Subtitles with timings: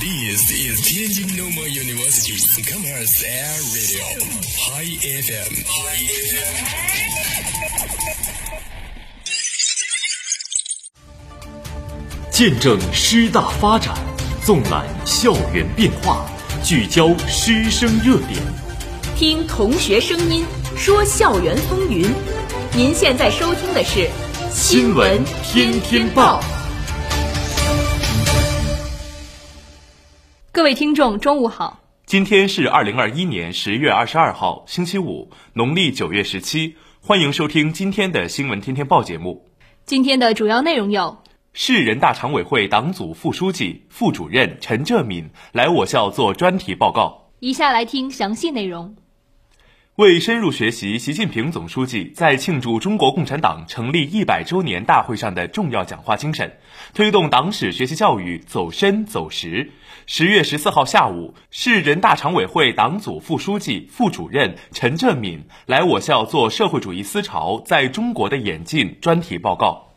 [0.00, 4.02] This is Tianjin Normal University Commerce Air Radio
[4.58, 5.52] High FM。
[12.30, 13.94] 见证师大发展，
[14.44, 16.26] 纵览校园变化，
[16.64, 18.42] 聚焦师生热点，
[19.16, 20.44] 听同学声音，
[20.76, 22.12] 说校园风云。
[22.74, 24.00] 您现在收听的是
[24.52, 26.42] 《新闻天天报》。
[30.54, 31.80] 各位听众，中午好。
[32.06, 36.76] 今天是二零二一年十月二十二号，星期五，农历九月十七。
[37.00, 39.48] 欢迎收听今天的新闻天天报节目。
[39.84, 41.18] 今天的主要内容有：
[41.54, 47.32] 市人大常委会党组副书记、副主任陈浙敏来我校做专题报告。
[47.40, 48.94] 以下来听详细内容。
[49.96, 56.58] 为深入学习习近平总书记在庆祝中国共产党成立一百周年大会上的重要讲话精神，
[56.94, 59.70] 推动党史学习教育走深走实。
[60.06, 69.92] 十月十四号下午，市人大常委会党组副书记、副主任陈浙敏来我校做《社会主义思潮在中国的演进》专题报告。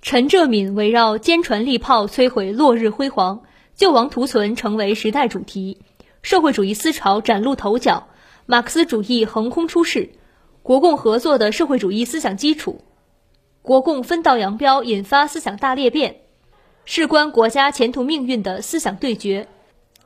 [0.00, 3.42] 陈浙敏围绕“坚船利炮摧毁落日辉煌，
[3.74, 5.80] 救亡图存成为时代主题，
[6.22, 8.06] 社会主义思潮崭露头角。”
[8.50, 10.10] 马克思主义横空出世，
[10.64, 12.80] 国共合作的社会主义思想基础，
[13.62, 16.16] 国共分道扬镳引发思想大裂变，
[16.84, 19.46] 事关国家前途命运的思想对决，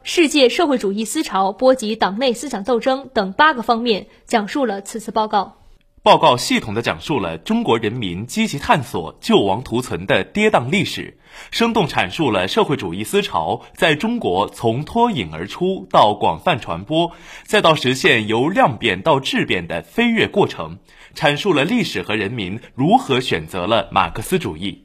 [0.02, 5.63] 世界社会主义思潮波及党内思想斗争等八个方面，讲述了此次报告。
[6.04, 11.16] 报告系统地讲述了中国人民积极探索救亡图存的跌宕历史，
[11.50, 17.12] 生动阐述了社会主义思潮在中国从脱颖而出到广泛传播，
[17.44, 20.76] 再到实现由量变到质变的飞跃过程，
[21.14, 24.84] 阐述了历史和人民如何选择了马克思主义。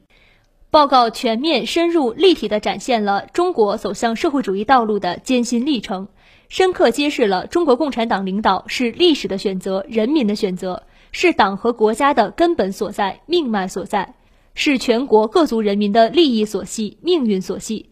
[0.71, 6.07] 报告全面、深入、立体地展现了中国走向社会主义道路的艰辛历程，
[6.47, 10.83] 深刻揭示了中国共产党领导是历史的选择、人民的选择。
[11.11, 14.15] 是党和国家的根本所在、命脉所在，
[14.53, 17.89] 是全国各族人民的利益所系、命运所系。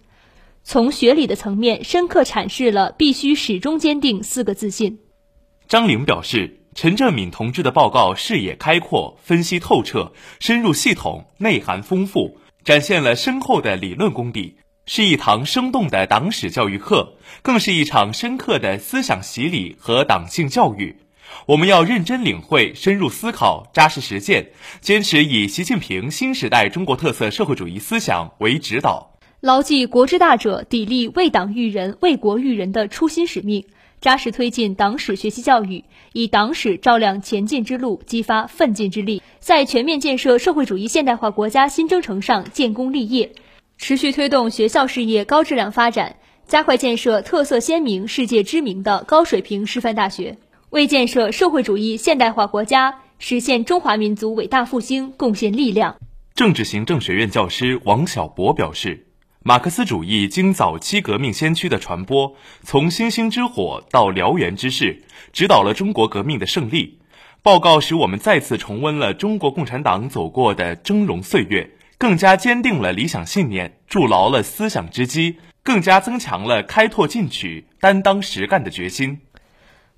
[0.64, 5.00] 从学理的层面，深刻阐释了“必须始终坚定”四个自信。
[5.68, 20.98] 张玲表示，陈振敏同志的报告视野开阔、分析透彻、深入系统、内涵丰富，展现了深厚的理论功底，是一堂生动的党史教育课，更是一场深刻的思想洗礼和党性教育。
[21.46, 24.50] 我们要认真领会、深入思考、扎实实践，
[24.82, 33.66] 坚持以习近平新时代中国特色社会主义思想为指导，牢记国之大者，砥砺为党育人、为国育人的初心使命，
[34.02, 43.32] 扎实推进党史学习教育，以党史照亮前进之路，激发奋进之力，在全面建设社会主义现代化国家新征程上建功立业，
[43.78, 50.38] 持续推动学校事业高质量发展，加快建设特色鲜明、世界知名的高水平师范大学。
[50.70, 55.96] 为建设社会主义现代化国家、实现中华民族伟大复兴贡献力量。
[56.36, 59.08] 政治行政学院教师王小博表示，
[59.44, 67.00] 马克思主义经早期革命先驱的传播，从星星之火到燎原之势，指导了中国革命的胜利。
[67.42, 79.22] 报告使我们再次重温了中国共产党走过的峥嵘岁月，更加坚定了理想信念，筑牢了思想之基，更加增强了开拓进取、担当实干的决心。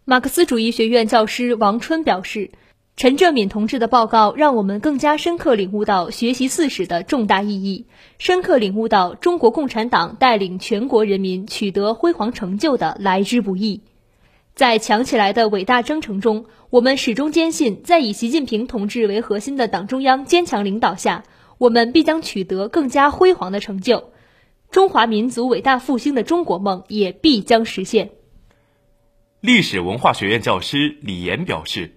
[0.10, 2.50] 马克思主义学院教师王春表示，
[2.98, 7.86] 陈浙敏同志的报告让我们更加深刻领悟到学习四史的重大意义，
[8.18, 13.84] 深刻领悟到中国共产党带领全国人民取得辉煌成就的来之不易。
[14.56, 21.24] 在强起来的伟大征程中，我们始终坚信，在以习近平同志为核心的党中央坚强领导下，
[21.60, 24.10] 我们必将取得更加辉煌的成就，
[24.72, 28.10] 中华民族伟大复兴的中国梦也必将实现。
[29.42, 31.96] 历史文化学院教师李岩表示，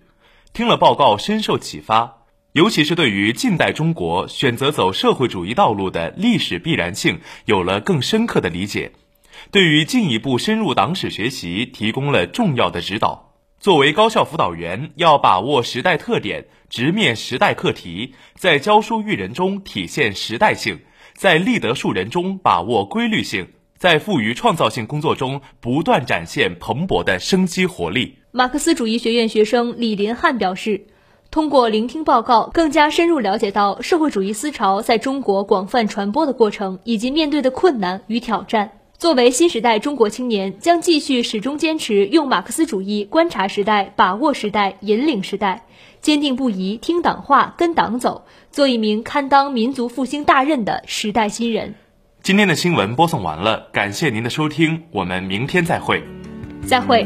[0.53, 2.19] 听了报告深受启发，
[2.53, 8.93] 尤其是对于近代中国选择走社会主义道路的历史必然性有了更深刻的理解，
[9.51, 13.35] 对于进一步深入党史学习提供了重要的指导。
[13.59, 20.79] 作为高校辅导员，要把握时代特点，直面时代课题，在教书育人中体现时代性，
[21.15, 23.49] 在立德树人中把握规律性。
[23.83, 28.15] 在赋予创造性工作中，不断展现蓬勃的生机活力。
[28.31, 30.87] 马克思主义学院学生李林汉表示，
[31.33, 38.71] 通过聆听报告，更加深入了解到社会主义思潮在中国广泛传播的过程以及面对的困难与挑战。
[38.99, 45.67] 作为新时代中国青年，将继续始终坚持用马克思主义观察时代、把握时代、引领时代，
[46.01, 51.75] 坚定不移听党话、跟党走，做一名堪当民族复兴大任的时代新人。
[52.23, 56.05] 今天的新闻播送完了，感谢您的收听，我们明天再会。
[56.65, 57.05] 再会。